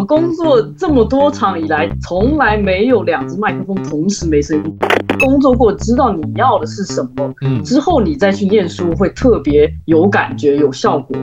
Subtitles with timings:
[0.00, 4.78] 我工作这么多场以来，从来没有两只麦克风同时没声音。
[5.18, 11.14] 工作过，知道你要的是什么，嗯，之后你再去念书会特别有感觉、有效果。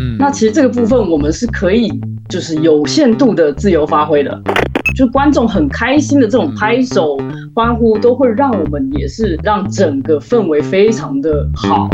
[0.00, 1.90] 嗯，那其实这个部分我们是可以，
[2.28, 4.40] 就是有限度的自由发挥的。
[4.96, 7.18] 就观众很开心的这种拍手
[7.52, 11.90] 欢呼，都会让我们也是让整个氛围非常的好。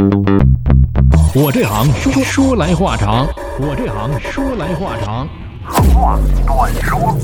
[1.35, 3.27] 我这行说说来话长，
[3.59, 5.27] 我这行说来话长，
[5.67, 7.17] 话短说。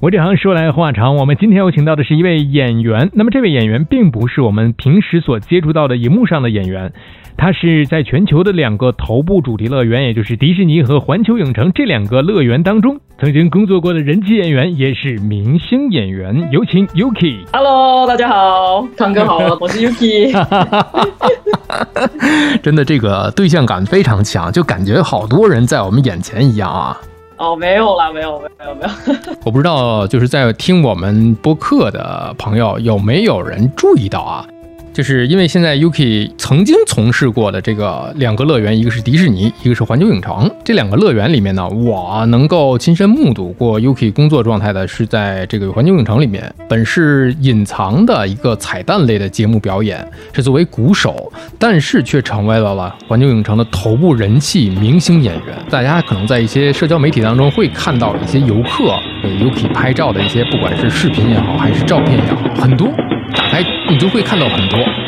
[0.00, 3.08] 我这行说来话长，我们今天有请到的是一位演员。
[3.14, 6.92] 那么这位演员并不是我们平时所接触到的荧幕上的演员。
[7.36, 16.48] 他是在全球的两个头部主题乐园，也就是迪士尼和环球影城这两个乐园当中，曾经工作过的人气演员，也是明星演员。
[16.50, 17.40] 有请 Yuki。
[17.52, 20.32] Hello，大家好，康哥好，我是 Yuki。
[22.62, 26.98] 真的，这个对象感非常强，就感觉好多人在我们眼前一样啊。
[27.36, 28.88] 哦，没有啦，没有，没有，没有。
[29.44, 34.46] 我不知道，就是在听我们播客的朋友有没有人注意到啊？
[34.94, 40.48] 就是因为现在 Yuki 曾经从事过的这个两个乐园，一个是迪士尼，一个是环球影城。
[40.62, 55.56] 这两个乐园里面呢，我能够亲身目睹过 Yuki 工作状态的是在这个环球影城里面，本是隐藏的一个彩蛋类的节目表演，是作为鼓手，但是却成为了了环球影城的头部人气明星演员。
[55.68, 62.88] 大家可能在一些社交媒体当中会看到一些游客给 Yuki 拍照的一些，不管是视频也好，还是照片也好，很多。
[63.54, 65.03] 打开，你就会看到很多。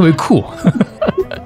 [0.00, 0.42] 特别酷，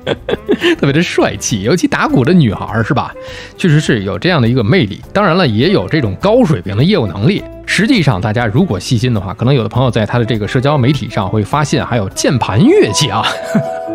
[0.78, 3.12] 特别的帅气，尤其打鼓的女孩是吧？
[3.58, 5.02] 确实是有这样的一个魅力。
[5.12, 7.42] 当然了，也有这种高水平的业务能力。
[7.66, 13.24] 实际上，大家如果细心的话，可能有的朋友在他的这个社交媒体上会发现，还有键盘乐器啊。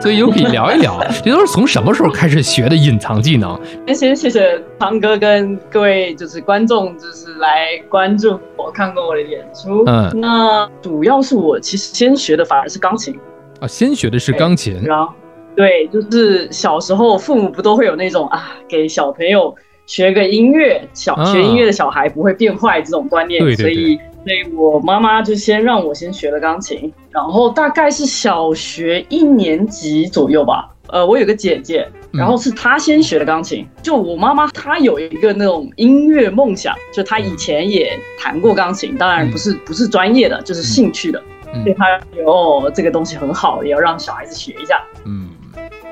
[0.00, 3.60] 所以 Yuki 聊一聊，这都是从什么时候开始学的隐藏技能？
[3.94, 9.84] 先谢谢汤哥跟各位就是观众，就是来关注我看过我的演出。
[9.86, 13.18] 嗯，那主要是我其实先学的反而是钢琴
[13.60, 14.82] 啊，先学的是钢琴。
[14.84, 15.12] 然后
[15.54, 19.54] 对，就是小时候父母不都会有那种啊，给小朋友
[19.86, 23.98] 学个音乐，小学音乐的小孩不会变坏这种观念，所以。
[24.24, 30.68] 所以我妈妈就先让我先学了钢琴，然后大概是小学一年级左右吧。
[30.88, 33.66] 呃，我有个姐姐，然后是她先学的钢琴。
[33.82, 41.20] 就我妈妈，她有一个那种音乐梦想，就她以前也弹过钢琴，当然不是不是专业的，就是兴趣的。
[41.44, 44.80] 所以她哦，这个东西很好，也要让小孩子学一下。
[45.06, 45.30] 嗯，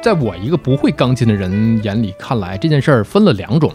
[0.03, 3.73] 在我一个不会钢琴的人眼里看来，这件事儿分了两种，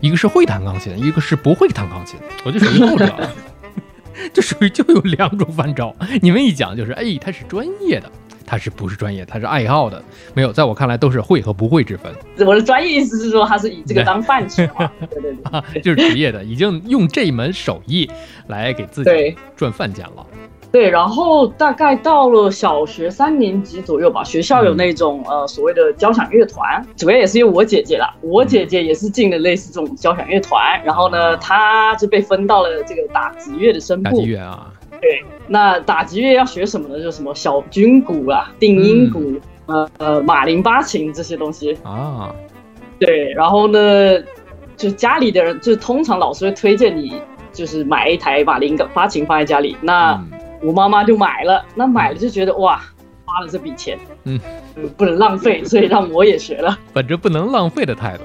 [0.00, 2.20] 一个是会弹钢琴，一个是不会弹钢琴。
[2.44, 3.06] 我就属于后者。
[4.32, 8.10] 这属于就有两种翻招，你们一讲就是，哎，他是专业的，
[8.46, 9.24] 他是不是专业？
[9.24, 10.02] 他是爱好的，
[10.34, 12.12] 没有，在我看来都是会和不会之分。
[12.46, 14.90] 我的专业意思是说，他是以这个当饭吃嘛？
[15.10, 15.34] 对对
[15.72, 18.10] 对， 就是职业的，已经用这门手艺
[18.48, 20.26] 来给自己赚饭钱了。
[20.70, 34.10] 对，然后大概到了小学三年级左右吧，学校有那种呃所谓的交响乐团，主要也是因为我姐姐啦，我姐姐也是进了类似这种交响乐团，然后呢，她就被分到了这个打击乐的声部。
[34.10, 34.70] 打击乐啊。
[35.00, 37.02] 对，那打击乐要学什么呢？
[37.02, 42.30] 就什么小军鼓啦、定音鼓、呃呃马林巴琴这些东西啊。
[42.98, 43.78] 对，然后呢，
[44.76, 47.22] 就家里的人就通常老师会推荐你，
[47.52, 50.22] 就是买一台马林巴琴放在家里，那。
[50.62, 52.80] 我妈妈就买了，那买了就觉得哇，
[53.24, 54.38] 花了这笔钱，嗯，
[54.96, 56.78] 不能浪费，所以让我也学了。
[56.92, 58.24] 本着不能浪费的态度，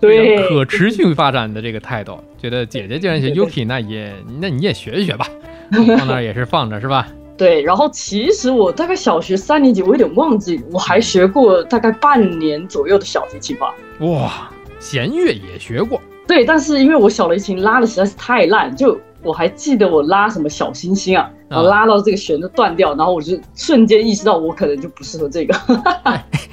[0.00, 5.26] 对，可持续发展的这个态度，觉得姐姐既然学 Yuki，那也那你也学一学吧，
[5.98, 7.08] 放那也是放着是吧？
[7.36, 13.74] 对，然后其实我大概小学三年级，我有点忘记，我还学过大概半年左右的小提琴吧。
[14.00, 16.00] 哇，弦乐也学过。
[16.26, 18.98] 对，但是因为我小提琴拉的实在是太烂，就。
[19.22, 25.54] 我还记得我拉什么小星星啊，然后拉到这个弦就断掉，然后我就瞬间意识到我可能就不适合这个。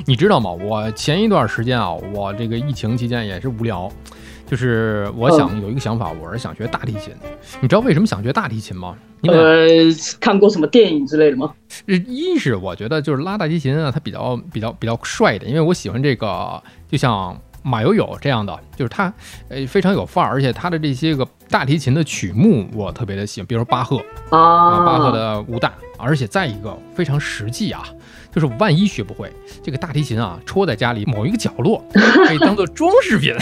[0.06, 0.52] 你知道吗？
[0.52, 3.90] 我前一段时间啊，我这个疫情期间也是无聊，
[4.46, 7.14] 就是我想有一个想法，我是想学大提琴。
[7.62, 8.96] 你知道为什么想学大提琴吗？
[9.24, 9.68] 呃，
[10.20, 11.54] 看过什么电影之类的吗？
[11.88, 19.12] 一是我觉得就是拉大提琴啊，它比较比较比较帅一点，因为我喜欢这个，就像马友友这样的，就是他
[19.50, 23.98] 呃非常有范儿，而且他的这些个大提琴的曲目我特别的喜欢，比如说巴赫
[24.30, 27.84] 啊，巴赫的五大，而且再一个非常实际啊，
[28.32, 29.32] 就是万一学不会
[29.64, 31.84] 这个大提琴啊，戳在家里某一个角落，
[32.28, 33.34] 可以当做装饰品。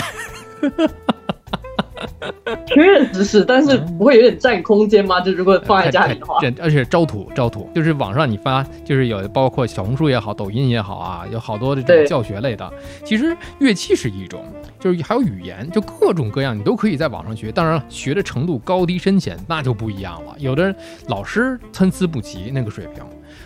[2.67, 5.19] 确实是，但是不会有点占空间吗？
[5.21, 12.71] 就如果放在家里的话， 而且招土招土，就是网上你发，就是有包括小红书也好，抖音也好啊，有好多的这种教学类的。
[13.03, 14.43] 其实乐器是一种，
[14.79, 17.51] 就是还有语言，就各种各样，你都可以在网上学。
[17.51, 20.35] 当然，学的程度高低深浅那就不一样了。
[20.37, 20.73] 有的
[21.07, 23.03] 老师参差不齐那个水平。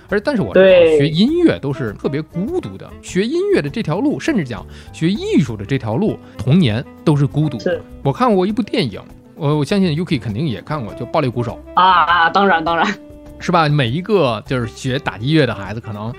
[0.09, 0.65] 而但是我知道
[0.97, 7.57] 学音乐都是特别孤独的，学音乐的这条路，甚至讲学艺术的这条路，童年都是孤独。
[7.57, 9.01] 的我看过一部电影，
[9.35, 12.85] 我我相信 Yuki 肯定也看过，就《暴力鼓手》啊啊，当然当然
[13.39, 13.67] 是吧？
[13.67, 16.13] 每一个就是学打击乐的孩子，可能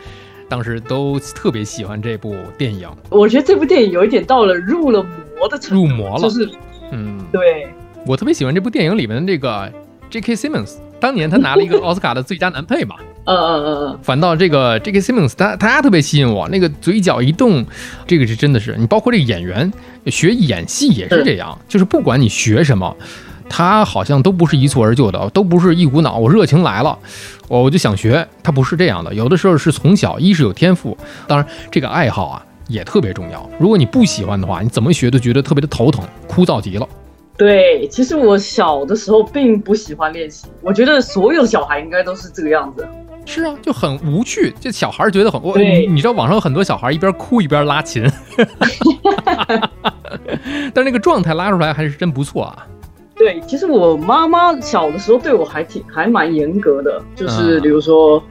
[0.48, 2.88] 当时都特别喜欢这部电影。
[3.10, 5.02] 我觉得这部电影有一点到了入了
[5.38, 6.48] 魔的程度，入魔了，就是
[6.92, 7.68] 嗯，对
[8.06, 9.72] 我特别喜欢这部电影里面的这个
[10.10, 10.34] J.K.
[10.34, 10.76] Simmons。
[11.06, 14.98] 当年他拿了一个 奥斯卡的最佳男配嘛，嗯嗯嗯嗯，反倒这个 J.K.
[15.00, 17.64] Simmons 他他特别吸引我，那个嘴角一动，
[18.08, 19.72] 这个是真的是你包括这个演员
[20.06, 22.96] 学演戏也是这样，就是不管你学什么，
[23.48, 26.98] 他好像都不是一蹴而就的，都不是一股脑我热情来了，
[27.46, 30.98] 我我就想学，他不是这样的，有的时候是从小一是有天赋，
[31.28, 36.88] 当然这个爱好啊也特别重要，如果你不喜欢的话，你怎么学都觉得特别的头疼，枯燥极了。
[37.36, 42.86] 对，其实我小的时候并不喜欢练习，我觉得所有小孩应该都是这个样子。
[43.26, 48.08] 是啊，就很无趣，这小孩觉得很我，你知道网上有很多小孩一边哭一边拉琴，
[50.72, 52.66] 但是那个状态拉出来还是真不错啊。
[53.16, 58.22] 对，其实我妈妈小的时候对我还挺还蛮严格的，就是比如说，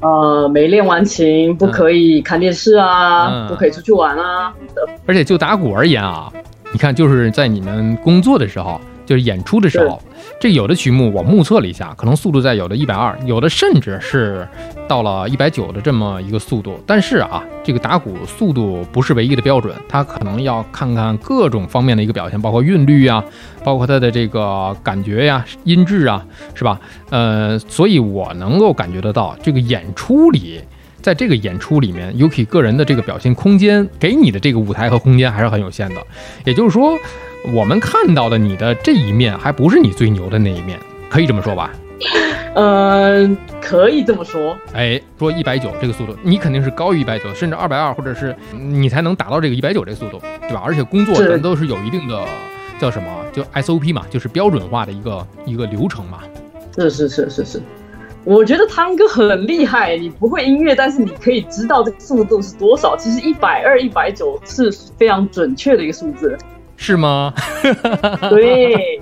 [0.00, 4.86] 呃，没练完琴不可以看电视啊，不可以出去玩啊的。
[5.06, 6.32] 而且就打鼓而言啊。
[6.76, 9.98] 你看，就是在你们工作的时候，就是演出的时候，
[10.38, 14.46] 这有的曲目我目测了一下，可能速度在有的一百二，有的甚至是
[14.86, 16.78] 到了一百九的这么一个速度。
[16.86, 23.24] 但是啊，这个打鼓速度不是唯一的标准，它可能要看看各种方面的一个表现，包括韵律啊，
[23.64, 26.22] 包括它的这个感觉呀、音质啊，
[26.52, 26.78] 是吧？
[27.08, 30.60] 呃，所以我能够感觉得到，这个演出里。
[31.06, 36.00] 在这个演出里面，Yuki 个人的这个表现空间，给你的这个舞台和空间还是很有限的。
[36.44, 36.98] 也就是说，
[37.54, 40.76] 我们看到的你的这一面，还不是你最牛的那一面，
[41.08, 41.70] 可以这么说吧？
[42.56, 44.56] 嗯， 可以这么说。
[44.72, 50.60] 哎，说一百九这个速度，你肯定是高于一百九，甚至二百二，或者是你才能达到这个一百九这个速度，对吧？
[50.66, 52.26] 而且工作咱都是有一定的
[52.80, 56.18] 叫什么，就 SOP 嘛，就是标准化的一个一个流程嘛。
[56.76, 57.62] 是是是是是。
[58.26, 62.96] 我觉得汤哥很厉害，你不会音乐，但是你可以知道这个速度是多少。
[62.96, 64.68] 其实一百二、一百九是
[64.98, 66.36] 非常准确的一个数字，
[66.76, 67.32] 是吗？
[68.28, 69.00] 对，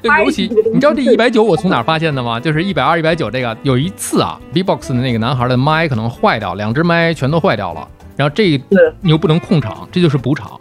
[0.24, 2.40] 尤其你知道这一百九我从哪发现的吗？
[2.40, 7.86] 就是一百二、一百九这个有一次啊，B-box 的那个男孩的麦可能坏掉，两只麦全都坏掉了，
[8.16, 8.58] 然后这
[9.02, 10.58] 你又不能控场，这就是补场。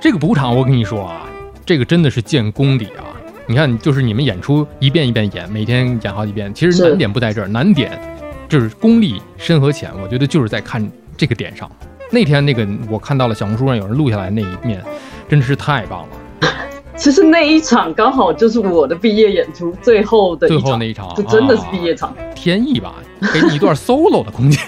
[0.00, 1.26] 这个补场我跟你说啊，
[1.66, 3.04] 这个真的是见功底啊。
[3.50, 6.54] 你看，就是你们演出一遍一遍演，每天演好几遍。
[6.54, 8.00] 其实难点不在这儿，难点
[8.48, 9.90] 就是功力深和浅。
[10.00, 11.68] 我觉得就是在看这个点上。
[12.12, 14.80] 那天那个我看到了小红书上有人录下来那一面，
[15.28, 16.48] 真的是太棒了。
[16.94, 22.14] 其实那一场刚好就是我的毕业演出最后的最后那一场，就真的是毕业场。
[22.36, 22.94] 天意吧，
[23.34, 24.62] 给你一段 solo 的空间。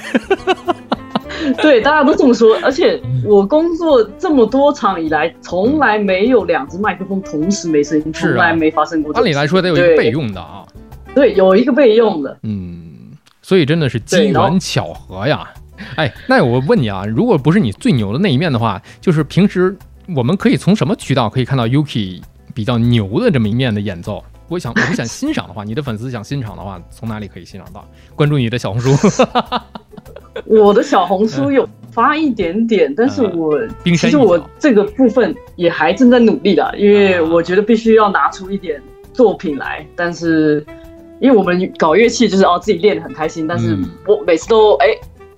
[1.61, 2.59] 对，大家都这么说。
[2.63, 9.13] 而且我工作这么多场以来，从来没有两只麦克风同时没声音，从来没发生过。
[9.15, 10.65] 按理来说得有一个备用的啊。
[11.15, 12.39] 对，有一个备用的。
[12.43, 15.49] 嗯，所以真的是机缘巧合呀。
[15.97, 19.77] 哎，那我问你啊，如果不是你最牛的那一面的话，就是平时
[20.17, 22.23] 我们可以从什么渠道可以看到 Yuki
[22.55, 24.23] 比较牛的这么一面的演奏？
[24.49, 27.85] 我想，我们想欣赏的话，你的粉丝想欣赏的话，从哪里可以欣赏到？
[28.15, 28.91] 关注你的小红书。
[30.47, 38.81] 我的小红书有发一点点，但是我其实我这个部分也还正在努力的，因为我觉得必须要拿出一点
[39.13, 39.87] 作品来。
[39.95, 40.65] 但是
[41.21, 44.87] 因为我们搞乐器就是哦自己练得很开心，但是我每次都哎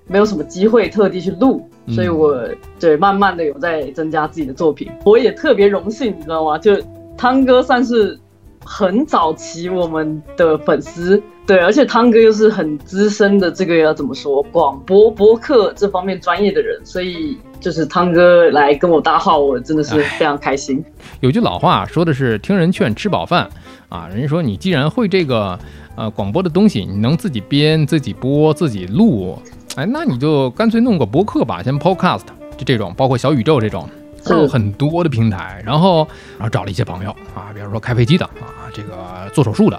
[0.07, 2.43] 没有什么机会特地去录，所以我
[2.79, 4.89] 对慢慢的有在增加自己的作品。
[5.05, 6.57] 我也特别荣幸，你知道吗？
[6.57, 6.73] 就
[7.17, 8.17] 汤哥算是
[8.65, 11.21] 很早期我们的粉丝。
[11.47, 20.83] 对，而且汤哥又是很资深的这个要怎么说广播播客这方面专业的人，所以就是汤哥来跟我搭话，我真的是非常开心。
[21.21, 23.47] 有句老话说的是听人劝吃饱饭
[23.91, 25.59] 啊，人家说你既然会这个
[25.97, 29.39] 呃广播的东西，你能自己编、自己播、自己录，
[29.77, 32.23] 哎，那你就干脆弄个博客吧，像 Podcast
[32.57, 33.87] 就这种，包括小宇宙这种。
[34.31, 35.99] 有很多的平台，然后
[36.39, 39.79] 然后找了一些朋友啊，比如说开飞机的啊，这个做手术的，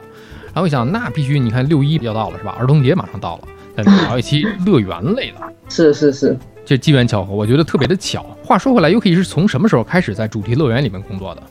[0.56, 2.56] 然后我想那必须你看六一要到了是吧？
[2.58, 3.42] 儿童节马上到了，
[3.76, 8.26] 再聊 一期乐园类的，是是是，这机缘巧合，我觉得特别的巧。
[8.42, 11.44] 话说回来，UK 是从什么时候开始在主题乐园里面工作的？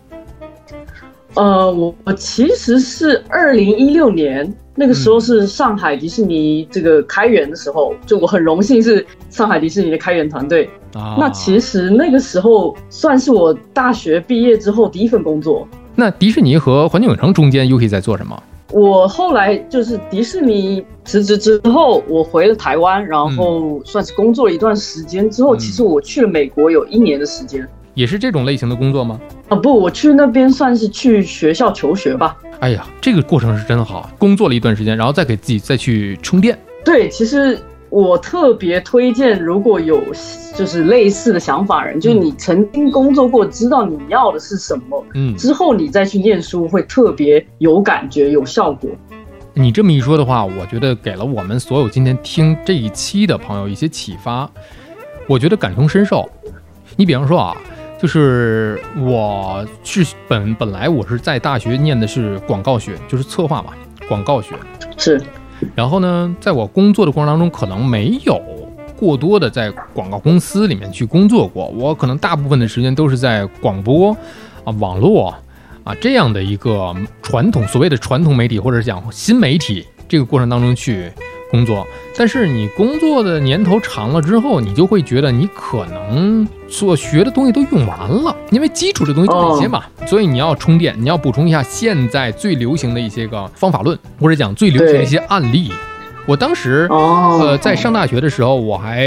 [1.34, 10.70] 呃，我我其实是二零一六年那个时候是上海迪士尼这个开园的时候，就我很荣幸是上海迪士尼的开园团队。
[10.94, 15.68] 啊那其实那个时候算是我大学毕业之后第一份工作。
[15.94, 18.42] 那迪士尼和环球影城中间，UK 在做什么？
[18.74, 27.64] 我后来就是迪士尼辞职之后，我回了台湾，然后算是工作了一段时间之后，其实我去了美国有一年的时间。
[27.94, 29.20] 也是这种类型的工作吗？
[29.48, 32.36] 啊不，我去那边算是去学校求学吧。
[32.58, 36.58] 哎呀，这个过程是真的好，工作了一段时间，然后再给自己再去充电。
[36.84, 37.56] 对，其实。
[37.94, 40.02] 我特别推荐，如果有
[40.52, 48.90] 就是类似的想法人，就是你曾经工作过，知道你要的是什么，嗯，之后你再去念书会特别有感觉、有效果。
[49.52, 54.50] 你这么一说的话，我觉得给了我们所有今天听这一期的朋友一些启发，
[55.28, 56.28] 我觉得感同身受。
[56.96, 57.56] 你比方说啊，
[58.02, 63.72] 就是我是本本来我是在大学念的是广告学，就是策划嘛，
[64.08, 64.56] 广告学
[64.96, 65.22] 是。
[65.74, 68.40] 然后呢，在我工作的过程当中，可能没有
[68.96, 71.66] 过多的在广告公司里面去工作过。
[71.68, 74.16] 我可能大部分的时间都是在广播
[74.64, 75.34] 啊、网络
[75.82, 81.10] 啊这样的一个传统所谓的传统媒体，或者是讲新媒体这个过程当中去。
[81.54, 95.70] 工作，但是你工作的年头长了之后，你就会觉得你可能所学的东西都用完了，因为基础的东西就这些嘛，所以你要充电，你要补充一下现在最流行的一些个方法论，或者讲最流行的一些案例。
[96.26, 99.06] 我当时呃在上大学的时候，我还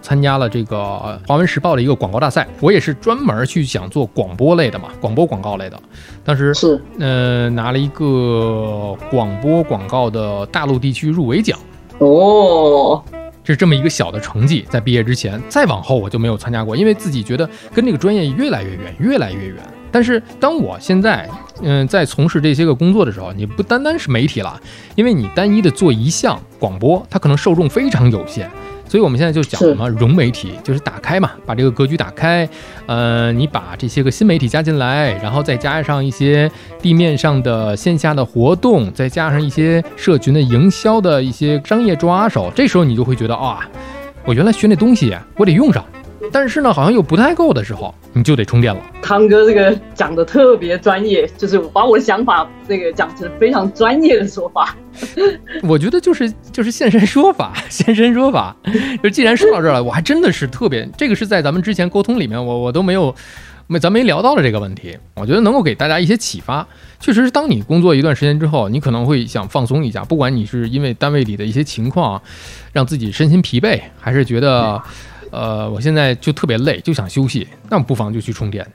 [0.00, 5.80] 参加了这个华文时报的一个广告大赛，我也是专门去想做广播类的嘛，广播广告类的。
[6.22, 11.58] 当时是呃拿了一个广播广告的大陆地区入围奖。
[12.00, 13.02] 哦，
[13.44, 19.56] 是这么一个小的成绩，在毕业之前，再往后我就没有参加过，因为自己觉得跟这个专业越来越远，越来越远。
[19.92, 21.28] 但是当我现在，
[21.62, 24.58] 嗯，在从事这些个工作的时候，你不单单是媒体了，
[24.94, 28.50] 因为你单一的做一项广播，它可能受众非常有限。
[28.90, 32.48] 所以，我们现在就讲什么融媒体，就是打开嘛，把这个格局打开。
[32.86, 36.50] 呃，你把这些个新媒体加进来，然后再加上一些
[36.82, 43.60] 地面上的线下的活动，再加上一些社群的营销的一些商业抓手，这时候你就会觉得啊，
[44.24, 45.84] 我原来学那东西我得用上。
[46.32, 48.80] 但是呢，好像又不太够的时候，你就得充电了。
[49.02, 54.76] 汤哥这个讲的特别专业，就是把我的想法这个讲成非常专业的说法。
[55.64, 58.54] 我觉得就是就是现身说法， 现身说法。
[59.02, 63.14] 就既然说到这儿了，我还真的是特别，这个是在咱们之前沟通里面，我我都没有
[63.66, 64.98] 没咱没聊到的这个问题。
[65.14, 66.66] 我觉得能够给大家一些启发。
[66.98, 72.20] 确实是，当你工作一段时间之后，你可能会想放松一下，不管你是因为单位里的一些情况
[72.72, 74.82] 让自己身心疲惫，还是觉得。
[75.30, 78.66] 呃，我现在就特别累，就想休息，那不妨就去充电。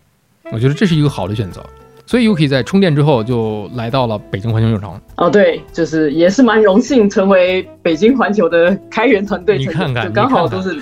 [0.51, 1.63] 我觉得这是一个好的选择。
[2.07, 5.01] 所以 UK 在充电之后就来到了北京环球影城。
[5.17, 9.57] 哦，对，就是也是蛮荣幸成为北京环球的开源团队。
[9.57, 10.75] 你看看，刚好都是，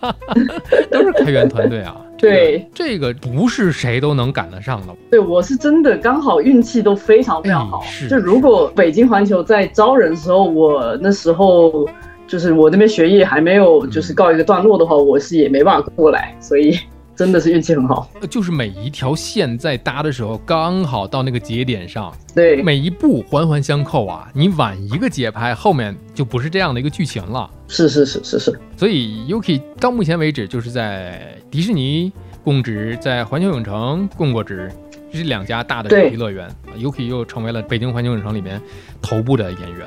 [0.90, 1.96] 都是开源团队啊。
[2.18, 4.94] 对，这个不是谁都能赶得上的。
[5.10, 7.82] 对，我是真的刚好运气都非常非常好。
[8.10, 11.88] 就如果北京环球在招人的时候，我那时候。
[12.26, 16.78] 就是我那边学业还没有就是告一个段落的话，我是也没办法过来，所以
[17.14, 18.10] 真的是运气很好。
[18.28, 24.28] 就是每一条线在搭的时候，刚好到那个节点上，对，每一步环环相扣啊。
[24.34, 27.48] 你晚一个节拍，后面就不是这样的一个剧情了。
[27.68, 28.60] 是是是是是。
[28.76, 32.12] 所以 Yuki 到目前为止就是在迪士尼
[32.42, 34.72] 供职，在环球影城供过职，
[35.12, 36.48] 这是两家大的主题乐园。
[36.76, 38.60] Yuki 又成为了北京环球影城里面
[39.00, 39.86] 头部的演员。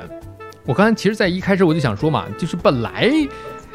[0.68, 3.10] 我刚才其实，在一开始我就想说嘛，就是本来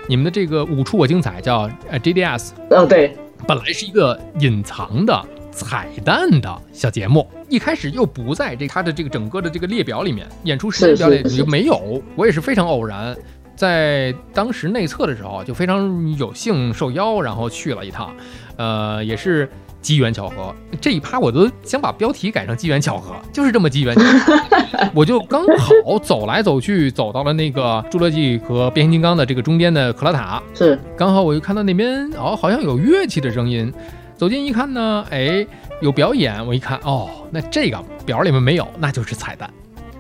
[0.08, 12.00] 你们的这个舞出我精彩叫呃 JDS，嗯对，本来是一个隐藏的彩蛋的小节目，一开始又不在这它的这个整个的这个列表里面，演出时间表里就没有。
[12.16, 13.18] 我也是非常偶然，
[13.64, 18.14] 在当时内测的时候就非常有幸受邀，然后去了一趟，
[18.58, 19.50] 呃，也是
[19.82, 20.54] 机缘巧合。
[20.82, 24.90] 这一趴我都想把标题改成机缘巧合，就是这么机缘巧合。
[24.94, 33.74] 我就刚好走来走去，走到了那个侏罗纪和变形金刚的这个中间的克拉塔，是刚好我就看到那边哦，好像有乐器的声音。
[34.18, 35.48] 走近一看呢，哎，
[35.82, 36.46] 有表演。
[36.46, 39.50] 我一看，哦，那这个表里面没有，那就是彩蛋。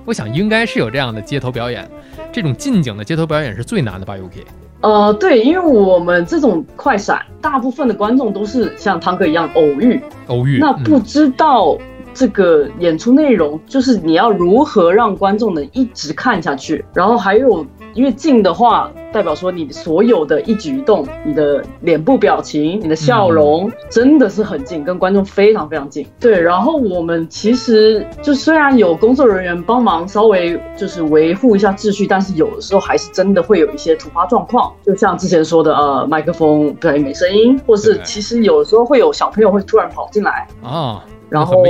[0.05, 1.89] 我想应该是有这样的街头表演，
[2.33, 4.43] 这种近景的街头表演是最难的吧？UK？
[4.81, 10.57] 呃，对，因为我们这种快闪，大部分的观众都是像汤哥一样偶遇，偶遇。
[10.59, 11.77] 那不知道
[12.11, 17.65] 这个演出内容，就是你要如何让观众能一直看下去，然后还有。
[17.93, 26.05] 因为近的话，代表说你所有的一举一动，你的脸部表情、你的笑容，真的是很近，跟观众非常非常近。
[26.19, 41.63] 对，然后我们其实就虽然有工作人员帮忙稍微就是维护一下秩序，但是有的时候还是真的会有一些突发状况，就像之前说的，呃，麦克风对没声音，或是其实有的时候会有小朋友会突然跑进来啊，然后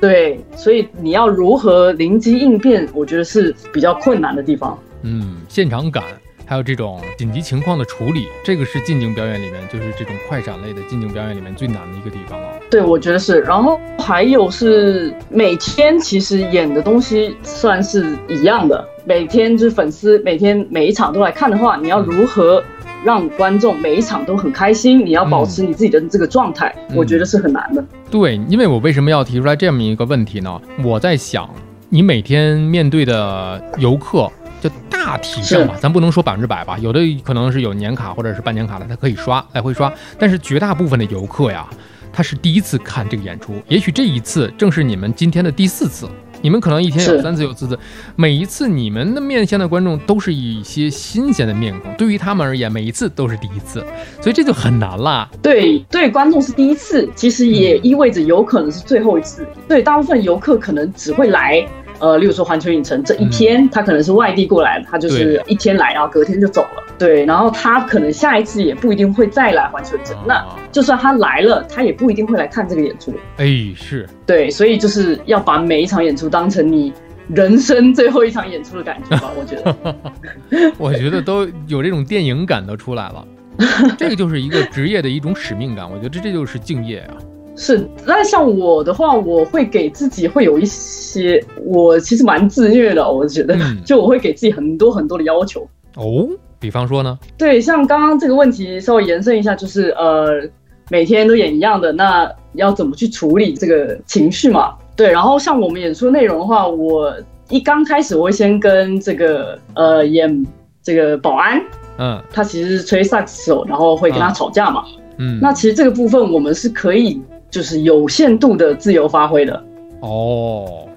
[0.00, 4.78] 对，所以你要如何灵机应变，我觉得是比较困难的地方。
[5.06, 6.02] 嗯，现场感，
[6.46, 12.48] 还有这种紧急情况的处理，这个是近景表演里面，就是这种快闪类的近景表演里面最难的一个地方了。
[12.70, 13.40] 对，我觉得是。
[13.40, 22.64] 然后还有是每天其实演的东西算是一样的，每天就是粉丝每天每一场都来看的话，你要如何
[23.04, 25.04] 让观众每一场都很开心？
[25.04, 27.84] 你要保持你自己的这个状态，我觉得是很难的。
[28.10, 30.58] 对，因为我为什么要提出来这么一个问题呢？
[30.82, 31.46] 我在想，
[31.90, 34.32] 你每天面对的游客。
[34.64, 39.92] 就大体上吧，咱不能说百分之百吧，有的可能是有年卡或者是半年卡的，他可以刷来回刷。
[40.18, 41.68] 但是绝大部分的游客呀，
[42.10, 46.08] 他是第一次看这个演出，也许这一次正是你们今天的第四次。
[46.40, 47.78] 你们可能一天有三次、有四次，
[48.16, 53.82] 每一次你们的面向的观众都是一些新鲜的面孔，对于他们而言，每一次都是第一次，
[54.20, 55.26] 所以这就很难啦。
[55.40, 59.46] 对对，观众是第一次，其实也意味着有可能是最后一次。
[59.66, 61.66] 对，大部分游客可能只会来。
[62.04, 66.82] 呃，例如说环球影城这一天，他可能是外地过来，他就是一天来，然后隔天就走了。
[66.98, 70.14] 对，然后他可能下一次也不一定会再来环球影城。
[70.26, 73.10] 那就算他来了，他也不一定会来看这个演出。
[73.38, 76.92] 哎，是对，所以就是要把每一场演出当成你
[77.28, 79.32] 人生最后一场演出的感觉吧。
[79.34, 83.26] 我觉得， 我觉得都有这种电影感都出来了。
[83.96, 85.90] 这个就是一个职业的一种使命感。
[85.90, 87.16] 我觉得这这就是敬业啊。
[87.56, 95.66] 是，那像我的话，我会给自己会有一些，我其实蛮自虐的，我觉得， 就我会给自己很多很多的要求。
[95.96, 97.16] 哦，比方说呢？
[97.38, 100.42] 对，像刚刚这个问题稍微延伸一下，就是呃，
[100.90, 104.74] 每天都演一样的，那要怎么去处理这个情绪嘛？
[104.96, 107.14] 对，然后像我们演出内容的话，我
[107.50, 110.44] 一刚开始我会先跟这个呃演
[110.82, 111.62] 这个保安，
[111.98, 114.84] 嗯，他其实是吹萨克斯手，然后会跟他吵架嘛，
[115.18, 117.22] 嗯，那其实这个部分我们是可以。
[117.54, 119.62] 就是有限度的自由发挥的
[120.00, 120.88] 哦，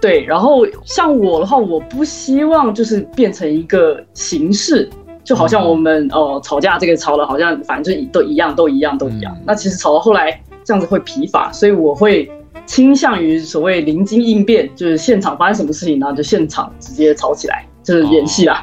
[0.00, 0.22] 对。
[0.24, 4.88] 然后像我的话，我不希望就是变成一个形式，
[5.24, 9.36] 就好像我们哦吵架这个吵了，好像反正都一样，都一样，都一样。
[9.44, 12.30] 那其实吵到后来这样子会疲乏，所以我会
[12.64, 18.62] 倾向于所谓临机应变，就是现场发生什么事情，然后就现场直接吵起来，就是演戏啦。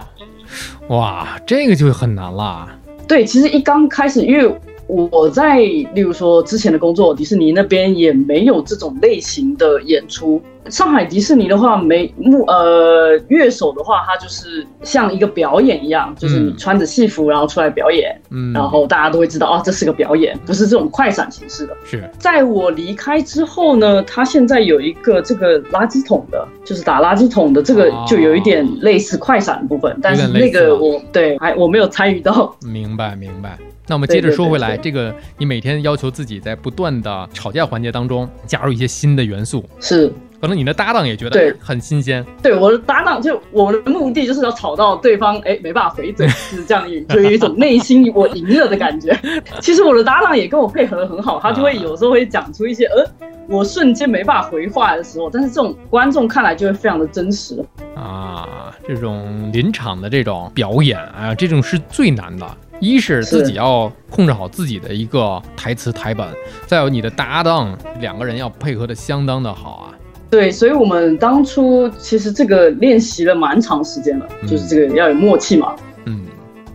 [0.87, 2.69] 哇，这个就很难啦。
[3.09, 4.57] 对，其实一刚开始，因为。
[4.89, 10.41] 我在，例如说之前的工作，迪士尼那边也没有这种类型的演出。
[10.67, 21.75] 上海迪士尼的话，没木呃乐手的话，他就是像一个表演一样，就是你穿着戏服然后出来表演，嗯，然后大家都会知道哦，这是个表演，不是这种快闪形式的。
[21.83, 32.55] 是在我离开之后呢，他现在有一个这个垃圾桶的，就是打垃圾桶的这个，就有一点类似快闪的部分，但是那个我对还我没有参与到。
[32.61, 33.57] 明白明白。
[33.87, 40.13] 那我们接着说回来，这个你每天要求自己在不断的吵架环节当中加入一些新的元素，是。
[40.41, 42.25] 可能你的搭档也觉得很新鲜。
[42.41, 49.17] 对，我的搭档就我的目的就是要吵到对方哎没办法回嘴，是这样，就有一种内心我赢了的感觉。
[49.61, 53.05] 其实我的搭档也跟我配合的很好，他就会有时候会讲出一些呃
[53.47, 57.63] 我瞬间没办法回话的时候，但是这种观众看来就会非常的真实
[57.95, 58.73] 啊。
[58.87, 62.45] 这种临场的这种表演啊，这种是最难的。
[62.79, 66.25] 一是自己要控制好自己的一个台词台本，
[66.65, 69.98] 再有你的搭档两个人要配合的相当的好啊。
[70.29, 75.75] 对，所以我们当初其实这个练习了蛮长时间了，就是这个要有默契嘛。
[76.05, 76.21] 嗯，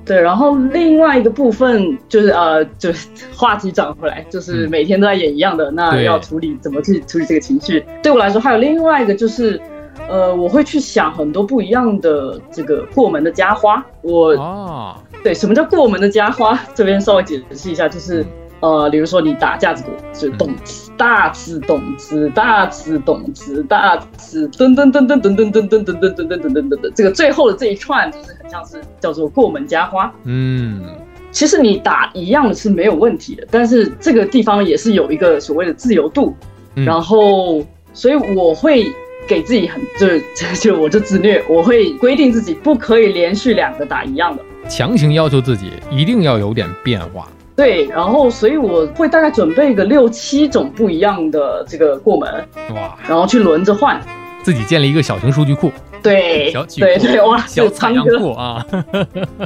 [0.04, 0.20] 对。
[0.20, 7.84] 然后另外一个部分就是呃，就是话题转回来，就是每天都在演一样的，那要处理怎么去处理这个情绪？
[8.02, 9.60] 对我来说，还有另外一个就是
[10.08, 13.84] 呃，我会去想很多不一样的这个过门的家花。
[14.02, 16.58] 我啊，对，什么叫过门的家花？
[16.74, 18.26] 这边稍微解释一下，就是
[18.60, 30.12] 呃，比如说你打架子鼓，就动词大词动词大词动词大词噔噔噔噔噔噔噔噔噔噔噔噔噔噔噔，这个最后的这一串就是很像是叫做过门家花。
[30.24, 30.82] 嗯，
[31.30, 36.34] 其实你打一样的是没有问题的，但是这个地方也是有一个所谓的自由度，
[36.74, 38.86] 然后所以我会。
[39.26, 40.22] 给自己很就是
[40.60, 47.26] 就我就自虐，我会规定自己不可以连续两个打一样的，强行要求自己一定要有点变化。
[47.56, 52.32] 对，然后所以我会大概准备个六七种不一样的这个过门，
[52.74, 54.00] 哇，然后去轮着换，
[54.42, 55.72] 自己建立一个小型数据库。
[56.02, 58.64] 对，小对对哇，小仓库啊，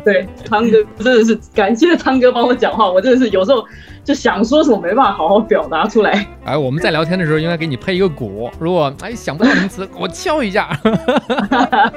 [0.05, 3.65] 对，仓哥真的是感谢仓哥帮我讲话，我真的是有时候。
[4.09, 6.27] 就想说什么没办法好好表达出来。
[6.47, 10.75] 哎，我们在聊天的时候应该给你配一个鼓，如果哎想不到什么词，我敲一下。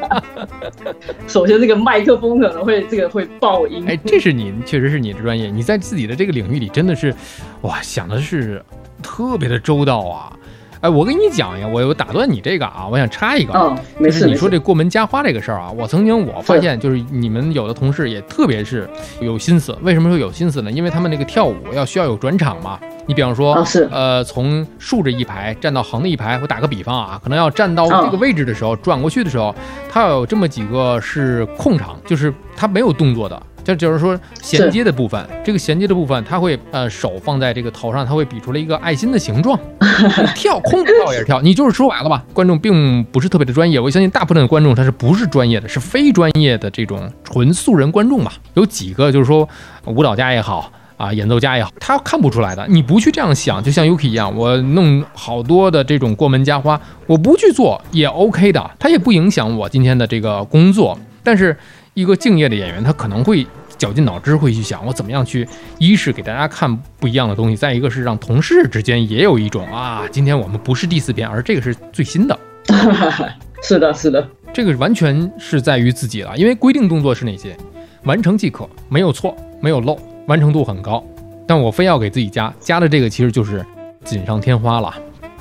[1.26, 3.86] 首先，这个麦克风可能会这个会爆音。
[3.88, 7.16] 哎，这是你，确实是你的专业，你在自己的这个领域里真的是，
[7.62, 8.62] 哇，想的是
[9.02, 10.34] 特别的周到啊。
[10.82, 13.54] 哎，我跟你讲呀，我我打断你这个啊，我想插一个，
[14.00, 18.90] 就是你说这过门加花这个事儿啊，我曾经我发现就是你们有的同事也特别是
[19.20, 20.72] 有心思，为什么说有心思呢？
[20.72, 22.80] 因为他们那个跳舞要需要有转场嘛。
[23.08, 23.54] 你比方说，
[23.92, 29.54] 呃，从竖着一排站到横的一排，我打个比方啊，可能要站到这个位置的时候，转过去的时候，
[29.92, 33.42] 他要有这么几个是空场，就是他没有动作的。
[33.64, 39.60] 就就是说衔接的部分，这个衔接的部分，他会呃手放在这个头上，他会比出来一个爱心的形状，
[40.36, 41.42] 跳空跳也是跳。
[41.42, 42.24] 你就是说白了吧？
[42.34, 48.34] 观众并不是特别的专业，我相信大部分的观众他是不是专业的，是非专业的这种纯素人观众吧？
[48.56, 49.48] 有几个就是说
[49.86, 52.66] 舞蹈家也好啊，演奏家也好，他看不出来的。
[52.68, 61.56] 你不去这样想，就像 Yuki 一样，我弄好多的这种过门加花，我不去做也 OK 的，它也不影响我今天的这个工作，但是。
[61.94, 63.46] 一个敬业的演员，他可能会
[63.78, 72.40] 绞尽脑汁会去想，我怎么样去，一是给大家看不一样的东西，再一个是让同事之间也有一种啊，今天我们不是第四篇，而这个是最新的。
[73.64, 77.56] 是的，是的，这个完全是在于自己了，因为规定动作是哪些，
[78.04, 81.04] 完成即可，没有错，没有漏，完成度很高。
[81.46, 83.66] 但我非要给自己加，加的这个其实就是
[84.06, 84.94] 锦上添花了。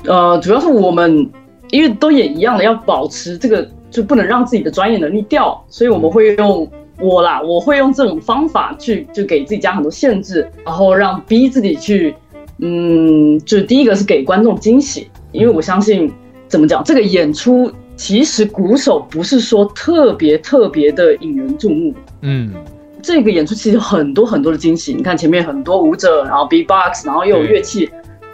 [0.05, 1.29] 呃，主要是我们
[1.69, 3.65] 因为都演一样的，要保持这个。
[3.91, 6.67] 就不能让自己的专业能力掉，所以我们会用
[6.99, 12.15] 我啦，我会用这种方法去，就给自己加很多限制，然后让逼自己去，
[12.59, 16.11] 嗯，就是第一个是给观众惊喜，因为我相信
[16.47, 22.53] 怎么讲，这个演出其实鼓手不是说特别特别的引人注目，嗯，
[23.01, 27.89] 这个演出其实有很多很多的惊喜，你看前面很多舞者，然后 B box，然后又有乐器，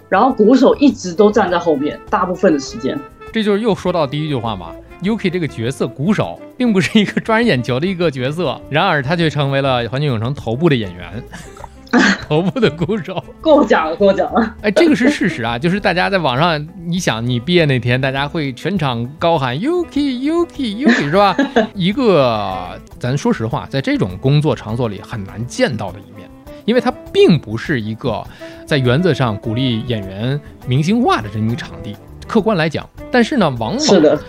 [0.10, 3.00] 然后鼓手一直都站在后面，大部分的时间，
[3.32, 4.72] 这就是又说到第一句话嘛。
[5.04, 11.24] Yuki 这个角色鼓手并不是一个 抓人眼球的一个角色，然而他却成为了环球影城头部的演员，
[12.28, 13.24] 头部的鼓手。
[13.42, 14.56] 过奖了，过奖了。
[14.62, 21.38] 哎，这个是事实啊，就是大家在网上，你想你毕业那天，大家会全场高喊 Yuki，Yuki，Yuki，是吧？
[21.76, 26.28] 一个，咱说实话，在这种工作场所里很难见到的一面，
[26.66, 28.26] 因为它并不是一个
[28.66, 31.96] 在原则上鼓励演员明星化的这么一个场地。
[32.28, 34.20] 客观来讲，但是呢，往往，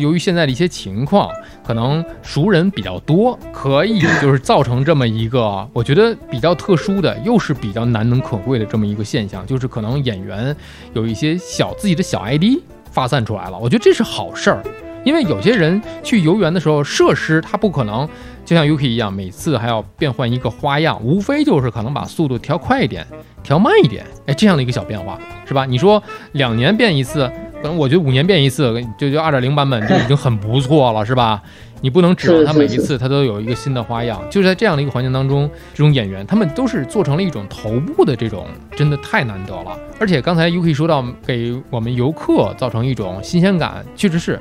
[0.00, 1.28] 由于现在的一些情况，
[1.66, 10.54] 可能熟人比较多，可以就是造成这么一个我觉得比较特殊的，又是比较难能可贵的这么一个现象，就是可能演员
[10.94, 14.62] 有一些小自己的小 ID 发散出来了，我觉得这是好事儿，
[15.04, 18.08] 因为有些人去游园的时候，设施他不可能
[18.44, 23.06] 就像 UK 一样，每次还要变换一个花样，无非就是可能把速度调快一点。
[23.42, 25.66] 调慢一点，哎，这样的一个小变化，是吧？
[25.66, 26.00] 你说
[26.32, 27.28] 两年变一次，
[27.60, 31.42] 可能我觉得五年变一次，就就二点零版本就已经很不错了，是吧？
[31.80, 34.22] 你不能指望他每一次他都有一个新的花样。
[34.30, 39.76] 就是在这样的一个环境当中，这种演员他们都是做成了一种头部的这种，真的太难得了。
[39.98, 44.38] 而且刚才 UK 说到给我们游客造成一种新鲜感，确实是。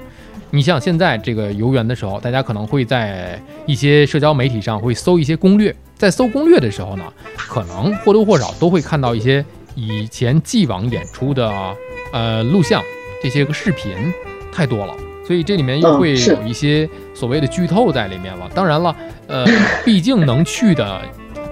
[0.54, 5.74] 你像现在这个游园的时候，大家可能会在一些社交媒体上会搜一些攻略。
[5.96, 7.04] 在搜攻略的时候呢，
[7.38, 9.44] 可能或多或少都会看到一些
[9.76, 11.50] 以前既往演出的
[12.12, 12.84] 呃录像，
[13.24, 13.94] 这些个视频
[14.52, 14.94] 太多了，
[15.26, 18.50] 所以这里面又会有一些所谓的剧透在里面了。
[18.54, 18.96] 当然了，
[19.28, 19.46] 呃，
[19.86, 21.02] 毕竟能去的。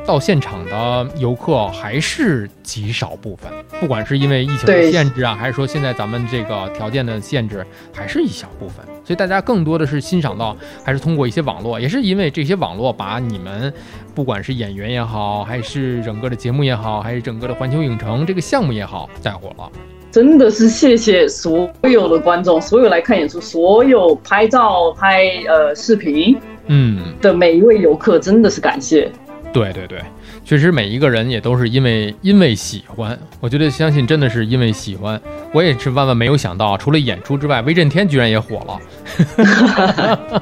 [0.10, 3.48] 到现场的游客还是极少部分，
[3.80, 8.84] 不管是因为疫情的限制啊，还是说现在咱们这个条件的限制，还是一小部分。
[9.06, 13.72] 所以大家更多的是欣赏到，还是通过一些网络，也是因为这些网络把你们，
[14.15, 19.72] 不管是演员也好，还是整个的节目也好，还是整个的环球影城这个项目也好，带火了。
[20.10, 29.12] 真的是谢谢所有的观众，所有来看演出，所有拍照、拍呃视频，嗯的每一位游客，真的是感谢。
[29.52, 30.02] 对对对。
[30.46, 35.20] 确实，每一个人也都是因为因为喜欢，我觉得相信真的是因为喜欢。
[35.54, 38.80] 我也是万万没有想到，除了演出之外，威震天居然也火了。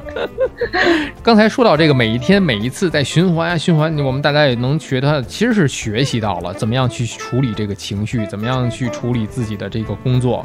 [1.22, 10.44] 刚才说到这个，每一天每一次在循环啊循环，我们大家也能学到，其实是学习到了怎么样去处理这个情绪，怎么样去处理自己的这个工作。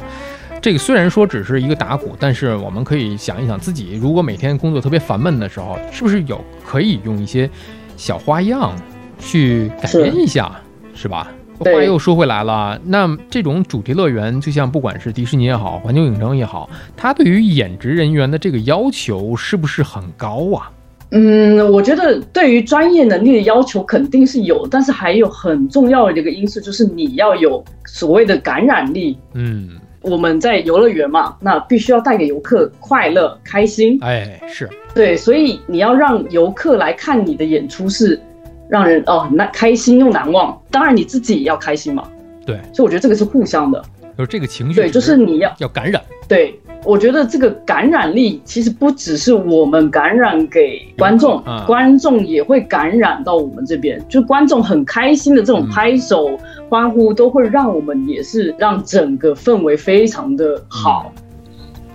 [0.60, 7.48] 这个虽然说只是一个打鼓，但是我们可以想一想，自己如果每天工作特别烦闷的时候，是不是有可以用一些
[7.96, 8.72] 小花样？
[9.20, 10.52] 去改编一下，
[10.94, 11.32] 是吧？
[11.58, 20.70] 话又说回来了，那这种主题乐园，就像不管是迪士尼也好，环球影城也好，它对于演职人员的这个要求是不是很高啊？
[21.12, 29.16] 嗯，我觉得对于专业能力的要求肯定是有，但是还有很重要的一个因素，就是你要有所谓的感染力。
[29.32, 29.70] 嗯，
[30.02, 33.96] 我们在游乐园嘛，那必须要带给游客快乐、开心。
[34.02, 38.20] 哎，是对，所以你要让游客来看你的演出是。
[38.66, 40.58] 让人哦，难开心又难忘。
[40.70, 42.02] 当然你自己也要开心嘛。
[42.46, 43.80] 对，所以我觉得这个是互相的，
[44.16, 44.80] 就是这个情绪。
[44.80, 46.02] 对，就是你要要感染。
[46.26, 54.02] 对，我觉得这个感染力其实不只是我们感染给观众，观众也会感染到我们这边。
[54.08, 56.30] 就观众很开心的这种拍手
[56.70, 61.12] 欢呼，都会让我们也是让整个氛围非常的好。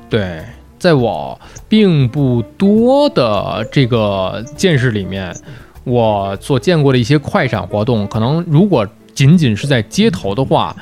[0.07, 0.43] 对，
[0.79, 5.35] 在我并不多的这个见识里面。
[5.85, 10.75] 我所见过的一些快闪活动，可能如果仅仅是在街头的话，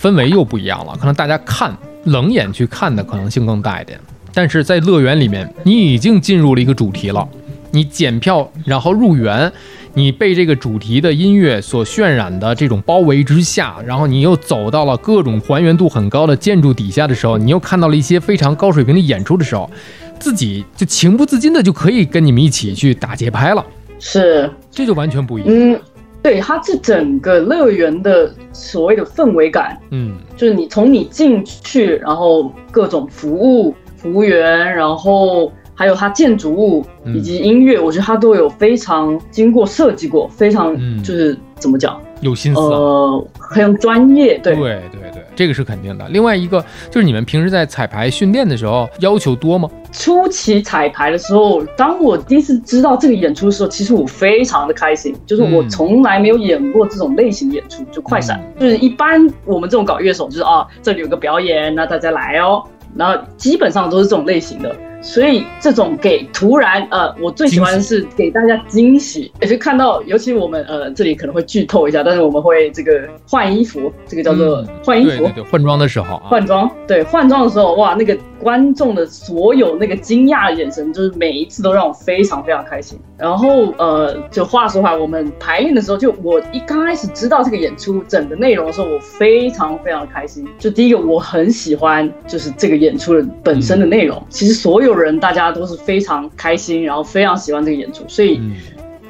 [0.00, 0.96] 氛围又不一样了。
[0.96, 3.98] 可能大家看冷眼去看的可能性更大一点。
[4.32, 7.26] 但是在乐园里面，你已经进入了一个主题了，
[7.72, 9.52] 你检票然后入园，
[9.94, 19.70] 你被这个主题的音乐所渲染的这种包围之下，然后你又走到了各种还原度很高的建筑底下的时候，你又看到了一些非常高水平的演出的时候，
[20.18, 23.64] 自己就情不自禁的就可以跟你们一起去打节拍了。
[23.98, 25.50] 是，这就完全不一样。
[25.50, 25.78] 嗯，
[26.22, 44.38] 对，它是整个乐园的所谓的氛围感，嗯，就是你从你进去，然后各种服务、服务员，然后还有它建筑物以及音乐，我觉得它都有非常经过设计过，非常就是怎么讲，有心思，呃，很专业。
[44.38, 46.08] 对，对，对，对，这个是肯定的。
[46.08, 49.68] 另外一个就是你们平时在彩排训练的时候要求多吗？
[49.90, 62.62] 初期彩排的时候，当我第一次知道这个演出的时候，其实我非常的开心，就是我从来没有演过这种类型演出，就快闪，就是一般我们这种搞乐手，就是啊，这里有个表演，那大家来哦，
[62.94, 64.74] 然后基本上都是这种类型的。
[65.02, 82.96] 所以这种给突然呃，我最喜欢的是给大家惊喜，也是看到，尤其我们呃这里可能会剧透一下，但是我们会这个换衣服，这个叫做换衣服，对对，换装的时候啊，换装，对，换装的时候，哇，那个观众的所有那个惊讶的眼神，就是每一次都让我非常非常开心。
[83.18, 90.46] 然后呃，就话说回来，我们排练的时候，就我一刚开始知道这个演出整个内容的时候，我非常非常开心。
[90.58, 94.91] 就第一个，我很喜欢就是这个演出的本身的内容，其实所有。
[94.94, 98.40] 人大家都是非常开心，然后非常喜欢这个演出，所以，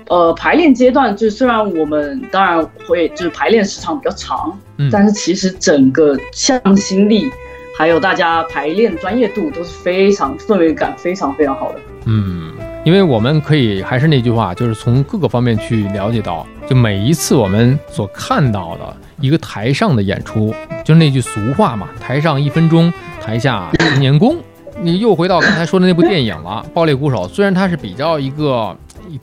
[0.08, 4.58] 呃，排练阶段就虽然我们当然会就是排练时长比较长，
[4.90, 7.30] 但是其实整个向心力
[7.78, 11.78] 还有大家排练专业度都是非常氛围感非常非常好的。
[12.04, 12.52] 嗯，
[12.84, 20.52] 因为我们可以还是那句话，就是从各个方面去了解到，就每一次我们所看到的一个台上的演出，
[20.84, 24.36] 就是那句俗话嘛，台上一分钟，台下十年功。
[24.80, 27.24] 你又回到刚才说的那部电影了，《爆裂鼓手》。
[27.28, 28.76] 虽然它是比较一个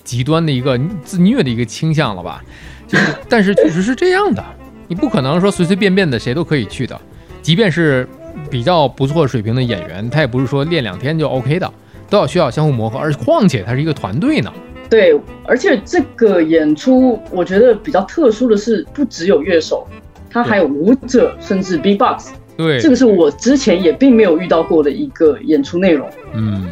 [0.03, 2.43] 极端的一个自虐的一个倾向了吧，
[2.87, 4.43] 就是，但是确实是这样的。
[4.87, 6.99] 你不可能说随随便便的谁都可以去的，
[7.41, 8.07] 即便是
[8.49, 11.71] 比较不错水平的演员，他也不是说练两天就 OK 的，
[12.09, 12.97] 都要需要相互磨合。
[12.97, 14.51] 而且况且它是一个团队呢。
[14.89, 19.87] 对，而且这个演出我觉得比较特殊的是，不只有乐手，
[20.31, 22.31] 他还有舞者，甚至 B-box。
[22.59, 26.09] 对，这个是我之前也并没有遇到过的一个演出内容。
[26.33, 26.67] 嗯，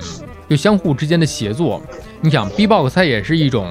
[0.50, 1.82] 就相互之间的协作。
[2.20, 3.66] 你想，B-box 它也是一种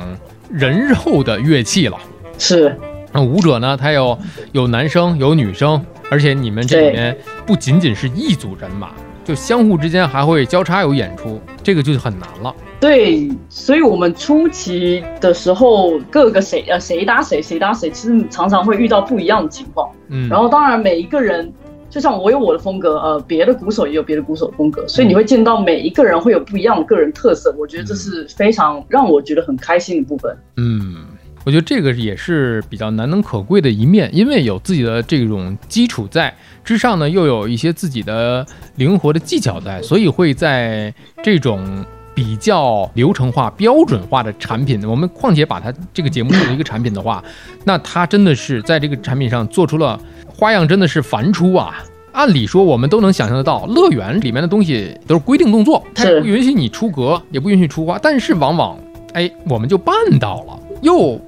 [0.51, 1.99] 人肉的乐器了。
[2.39, 2.75] 是。
[3.13, 3.77] 那舞者呢？
[3.77, 4.19] 他有
[4.53, 12.55] 有男生有女生，而且你们这里面不仅仅是一组人马，就相互之间还会交叉有演出，这个就很难了。
[12.81, 19.91] 对，所以我们初期的时候，各个谁呃谁搭谁谁搭谁，其实常常会遇到不一样的情况。
[20.09, 21.53] 嗯，然后当然每一个人。
[21.89, 27.55] 就像我有我的风格，呃，别的鼓手也有别的鼓手风格，所以你会见到每一个人会有不一样的个人特色。
[27.59, 30.37] 我觉得这是非常让我觉得很开心的部分。
[30.57, 31.07] 嗯，
[31.45, 38.45] 我觉得这个也是比较难能可贵的一面，因为有自己的这种基础在之上呢，又有一些自己的
[38.75, 47.23] 灵活的技巧在，所以会在这种比较流程化、标准化的产品，我们况且把它这个节目作为一个产品的话，
[47.65, 50.01] 那它真的是在这个产品上做出了
[50.37, 51.83] 花样，真的是繁出啊！
[52.13, 58.79] 按理说我们都能想象得到，乐园里面的东西都是规定动作，它不允许你出格，也不允许出花，但是往往，
[59.15, 61.21] 哎，我们就办到了，又。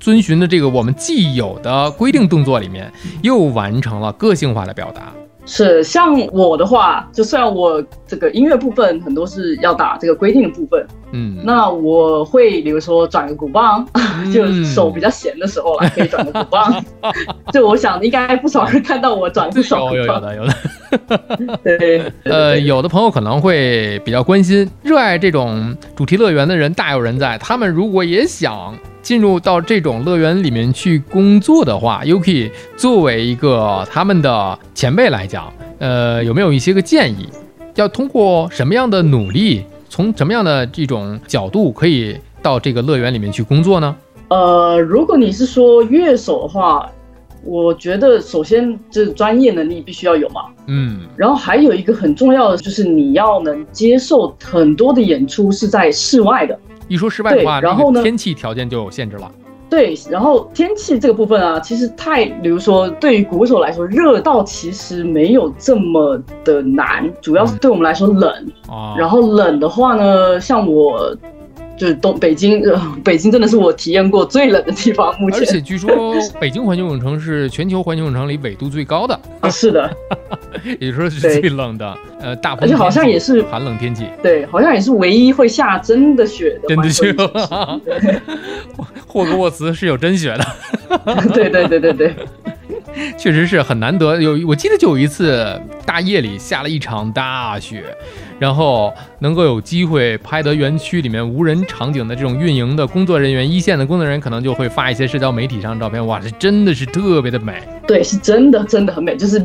[0.00, 2.88] 遵循的这个我们既有的规定动作里面，
[3.20, 5.12] 又完成了个性化的表达。
[5.50, 13.88] 是像我的话，就虽然我这个音乐部分很多是要打这个规定的部分，嗯，那我会比如说转个鼓棒，
[14.30, 16.84] 就手比较闲的时候啦，可以转个鼓棒。
[17.50, 19.88] 就我想应该不少人看到我转个手。
[19.96, 21.58] 有有的有的。
[21.64, 28.74] 对，呃，有的朋友可能会比较关心，热爱这种主题乐园的人大有人在，他们如果也想。
[29.02, 37.28] 进入到这种乐园里面去工作的话，Yuki 作为一个他们的前辈来讲，呃，有没有一些个建议？
[37.74, 43.96] 要通过什么样的努力，从什么样的这种角度可以到这个乐园里面去工作呢？
[44.28, 46.90] 呃，如果你是说乐手的话，
[47.44, 56.58] 我觉得首先这专业能力必须要有嘛，嗯，然后还有一个很重要的就是你要能接受很多的演出是在室外的。
[56.88, 59.30] 一说室外的话，然后呢，天气条件就有限制了。
[59.70, 68.32] 对，然后天气这个部分啊，其实太，比如说对于鼓手来说，热到其实没有这么的难，主要是对我们来说冷。
[68.66, 71.14] 啊，然后冷的话呢，像我。
[71.78, 72.62] 就是东北京，
[73.04, 75.14] 北京真的是我体验过最冷的地方。
[75.20, 79.90] 目前，而且据说北京环球影城是全球环球影城里纬度最高的啊，是的，
[80.80, 81.96] 也说是最冷的。
[82.20, 84.04] 呃，大而且好像也是寒冷天气。
[84.20, 86.68] 对，好像也是唯一会下真的雪的。
[86.68, 87.14] 真的雪。
[89.06, 90.44] 霍格沃茨是有真雪的。
[91.32, 92.14] 对对对对对。
[93.16, 97.82] 确实是很难得，有我记得就有一次大夜里下了一场大雪，
[98.38, 107.54] 然后能够有机会拍得园区里面无人场景的这种运营的工作人员，一线的工作人员可能就会发一些社交媒体上的照片，哇，这真的是特别的美。
[107.86, 109.42] 对，是真的，真的很美，就是。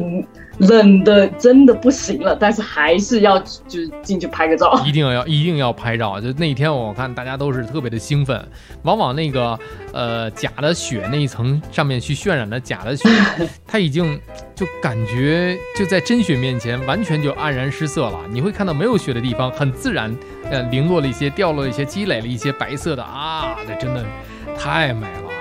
[0.67, 6.19] 冷的真的不行了，但是还是要就是进去拍个照，一定要一定要拍照。
[6.19, 8.47] 就那一天，我看大家都是特别的兴奋，
[8.83, 9.57] 往往那个
[9.93, 13.09] 呃假的雪那一层上面去渲染的假的雪，
[13.67, 14.19] 它已经
[14.55, 18.19] 就感觉就在真雪面前完全就黯然失色了。
[18.29, 20.15] 你会看到没有雪的地方，很自然
[20.49, 24.03] 呃零落了一些，掉落了一些，积累了一些白色的啊，这真的
[24.57, 25.32] 太美了。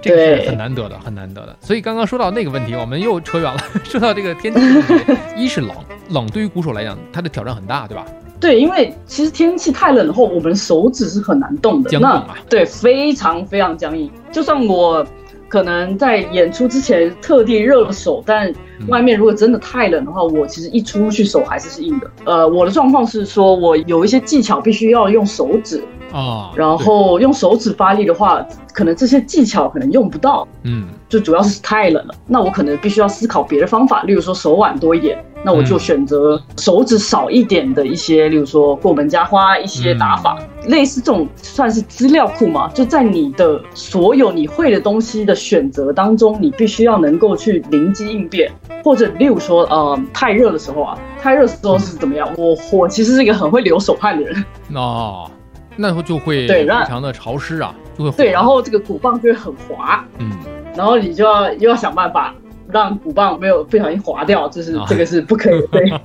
[0.00, 1.56] 这个是很难得的，很难得的。
[1.60, 3.60] 所以刚刚说到那个问题，我们又扯远了。
[3.84, 4.60] 说到这个天气，
[5.36, 5.70] 一是冷，
[6.10, 8.06] 冷对于鼓手来讲，它的挑战很大，对吧？
[8.40, 12.34] 对，因为其实天气太冷后，我们手指是很难动的，僵硬啊。
[12.48, 14.10] 对，非常非常僵硬。
[14.32, 15.06] 就算我
[15.46, 18.50] 可能在演出之前特地热了手，但
[18.88, 22.10] 外面如果真的太冷的话，我其实一出去手还是是硬的。
[22.24, 25.82] 呃，我的状况是说我有一些技巧必须要用手指。
[26.12, 48.50] 啊，然后用手指发力的话，可能这些技巧可能用不到，嗯，就主要是太冷了，那我可能必须要思考别的方法，例如说手腕多一点，那我就选择手指少一点的一些，例如说过门加花一些打法，类似这种算是资料库嘛，就在你的所有你会的东西的选择当中，你必须要能够去灵机应变，
[48.84, 52.28] 或者例如说，呃，太热的时候啊，太热的时候是怎么样？
[52.36, 54.44] 我我其实是一个很会流手汗的人，
[54.74, 55.30] 哦。
[55.80, 60.30] 那会就会非常的潮湿啊，就会对，然后这个鼓棒就会很滑，嗯，
[60.76, 62.34] 然后你就要又要想办法
[62.70, 66.00] 让鼓棒没有不小心滑掉，这是这个是不可以的。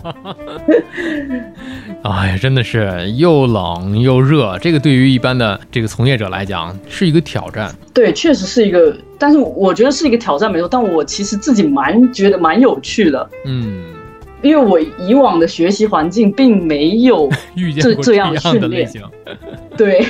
[2.03, 7.75] 哎呀，真的是又冷又热，这个对于一般的这个从业者来讲是一个挑战。
[7.93, 13.83] 对，确实是一个，但是我觉得是一个挑战没错，但我其实自己蛮觉得蛮有趣的，嗯。
[14.45, 17.27] 因为我以往的学习环境并没有
[17.81, 18.87] 这这样的训练，
[19.75, 20.05] 对，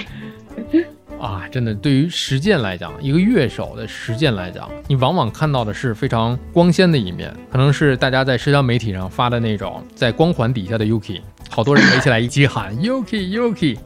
[1.17, 13.78] 啊，真的，对于实践来讲，一个乐手的实践来讲，你往往看到的是非常光鲜的一面，可能是大家在社交媒体上发的那种在光环底下的 Yuki，好多人围起来一起喊 Yuki Yuki，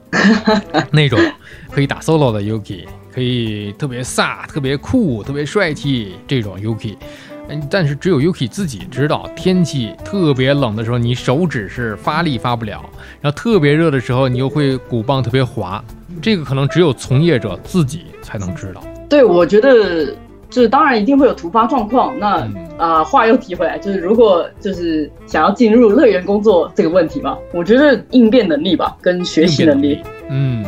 [0.91, 1.19] 那种
[1.69, 6.95] 可以打 solo 的 Yuki，可以特别飒、特别酷、特别帅气这种 Yuki。
[7.69, 12.79] 但是只有 Yuki 自己知道，天气特别冷的时候，你手指是发力发不了；
[13.21, 15.83] 然后特别热的时候，你又会鼓棒特别滑。
[16.21, 18.81] 这个可能只有从业者自己才能知道。
[19.07, 20.07] 对，我觉得
[20.49, 22.17] 就是当然一定会有突发状况。
[22.19, 22.47] 那
[22.77, 30.65] 啊，话又提回来，就是如果就是想要进入乐园工作这个问题嘛，我觉得应变能力吧，跟学习能力，嗯。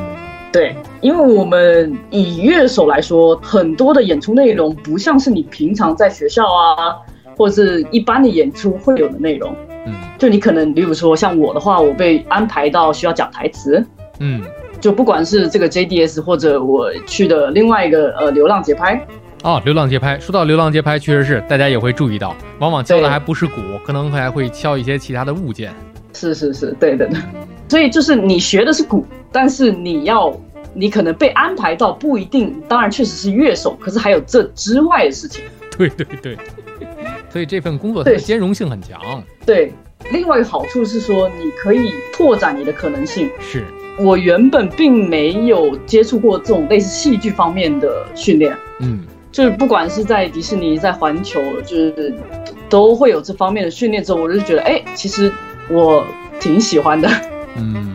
[0.52, 6.98] 对，因为我们以乐手来说，很多的演出内容不像是你平常在学校啊，
[7.38, 9.56] 或者是一般的演出会有的内容。
[9.86, 13.84] 嗯，就你可能，比如说像我的话，我被安排到需要讲台词。
[14.20, 14.42] 嗯，
[14.80, 19.02] 就不管是这个 JDS 或者我去的另外一个呃流浪节拍。
[19.44, 20.20] 哦，流浪节拍。
[20.20, 25.74] 说到流浪节拍，确实是大家也会注意到，往往敲的还不是鼓，可能还会敲一些其他的物件。
[26.14, 27.10] 是是是，对的。
[27.68, 30.34] 所以就是你学的是鼓，但是你要，
[30.74, 35.44] 你可能被安排到不一定，当然确实是乐手，可是还有这之外的事情。
[35.78, 36.38] 对对对，
[37.30, 39.24] 所以这份工作它的兼容性很强。
[39.46, 39.74] 对，
[40.12, 43.30] 另外一个好处是说，你可以拓展你的可能性。
[43.40, 43.64] 是
[44.00, 52.14] 我原本并没有接触过这种类似戏剧方面的训练，嗯，就是不管是在迪士尼，在环球，就是
[52.70, 55.32] 都会有这方面的训练之后，我就觉得，哎，其实
[55.70, 56.06] 我
[56.40, 57.10] 挺喜欢的。
[57.58, 57.91] 嗯，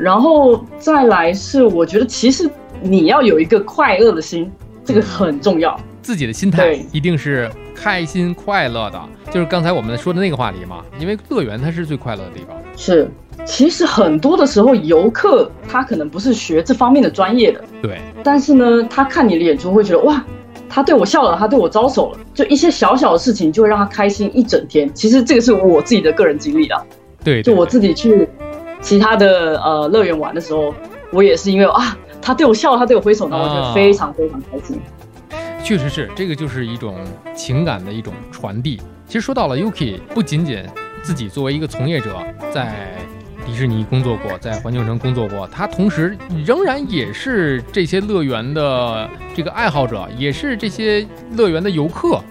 [0.00, 2.48] 然后再来是，我觉得其实
[2.80, 4.50] 你要有一个快乐的心，
[4.82, 5.78] 这个很重要。
[6.00, 8.98] 自己的心态一定是开心快乐的，
[9.30, 10.82] 就是刚才我们说的那个话题嘛。
[10.98, 12.56] 因为乐园它是最快乐的地方。
[12.78, 13.10] 是，
[13.44, 18.00] 其实很多的时候，游客他可能不是学这方面的专业的，对。
[18.24, 20.24] 但是呢，他看你的演出会觉得哇，
[20.66, 24.90] 他对我笑了，他对我招手了，就一些小小的事情就会让他开心一整天。
[24.94, 26.82] 其实这个是我自己的个人经历啊。
[27.22, 28.26] 对，就我自己去。
[28.80, 30.74] 其他的呃乐园玩的时候，
[31.12, 34.80] 我也是因为啊，他对我笑，他对我挥手，那我觉得非常非常开心。
[35.62, 36.96] 确实是，这个就是一种
[37.34, 38.80] 情感的一种传递。
[39.06, 40.64] 其实说到了 Yuki，不仅仅
[41.02, 42.16] 自己作为一个从业者
[42.50, 42.96] 在
[43.46, 51.06] 迪士尼工作过，在环球城工作过，他同时仍然也是这些乐园的这个爱好者，也是这些
[51.36, 52.22] 乐园的游客。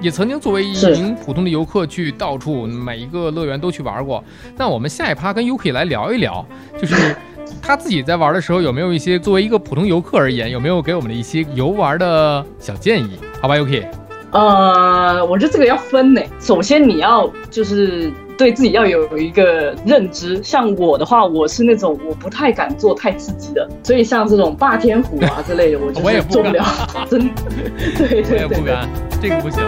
[0.00, 4.22] 也曾经作为一名普通的游客去到处每一个乐园都去玩过。
[4.56, 6.44] 那我们下一趴跟 UK 来聊一聊，
[6.78, 7.16] 就是
[7.62, 13.18] 他自己在玩的时候有没有一些作为一个普通游客而言，有没有给我们的一些游玩的小建议？
[13.40, 13.84] 好吧，UK。
[14.32, 16.20] 呃，我觉得这个要分呢。
[16.38, 18.12] 首先你要就是。
[18.38, 26.64] 对自己要有一个认知，像我的话，我是那种我不太敢做太刺激的，所以像这种霸天虎啊之类的，我就是做不了，
[27.10, 27.30] 真，
[27.96, 28.88] 对对对，不敢，
[29.22, 29.62] 这个不行。